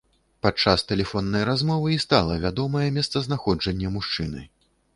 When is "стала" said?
2.05-2.39